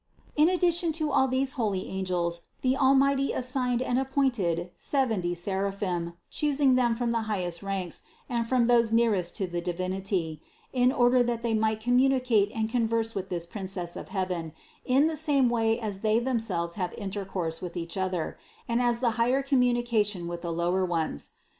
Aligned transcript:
203. 0.35 0.43
In 0.51 0.57
addition 0.57 0.91
to 0.93 1.11
all 1.11 1.27
these 1.27 1.51
holy 1.51 1.87
angels 1.87 2.41
the 2.63 2.75
Almighty 2.75 3.31
assigned 3.33 3.83
and 3.83 3.99
appointed 3.99 4.71
seventy 4.75 5.35
seraphim, 5.35 6.13
choosing 6.31 6.73
them 6.73 6.95
from 6.95 7.11
the 7.11 7.21
highest 7.29 7.61
ranks 7.61 8.01
and 8.27 8.47
from 8.49 8.65
those 8.65 8.91
nearest 8.91 9.35
to 9.35 9.45
the 9.45 9.61
Divinity, 9.61 10.41
in 10.73 10.91
order 10.91 11.21
that 11.21 11.43
they 11.43 11.53
might 11.53 11.81
communicate 11.81 12.51
and 12.55 12.67
converse 12.67 13.13
with 13.13 13.29
this 13.29 13.45
Princess 13.45 13.95
of 13.95 14.09
heaven 14.09 14.53
in 14.85 15.05
the 15.05 15.15
same 15.15 15.51
way 15.51 15.79
as 15.79 16.01
they 16.01 16.17
themselves 16.17 16.73
have 16.81 16.95
intercourse 16.95 17.61
with 17.61 17.77
each 17.77 17.95
other, 17.95 18.39
and 18.67 18.81
as 18.81 19.01
the 19.01 19.11
higher 19.21 19.43
communicate 19.43 20.15
with 20.25 20.41
the 20.41 20.51
lower 20.51 20.83
ones. 20.83 21.29